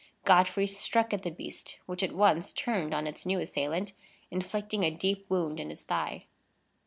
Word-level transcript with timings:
Godfrey 0.25 0.65
struck 0.65 1.13
at 1.13 1.21
the 1.21 1.29
beast, 1.29 1.77
which 1.85 2.01
at 2.01 2.11
once 2.15 2.53
turned 2.53 2.91
on 2.91 3.05
its 3.05 3.23
new 3.23 3.39
assailant, 3.39 3.93
inflicting 4.31 4.83
a 4.83 4.89
deep 4.89 5.27
wound 5.29 5.59
in 5.59 5.69
his 5.69 5.83
thigh. 5.83 6.25